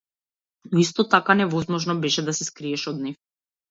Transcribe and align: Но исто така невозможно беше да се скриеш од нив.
Но 0.71 0.79
исто 0.85 1.05
така 1.13 1.37
невозможно 1.43 1.99
беше 2.09 2.27
да 2.33 2.37
се 2.41 2.53
скриеш 2.53 2.91
од 2.95 3.09
нив. 3.09 3.25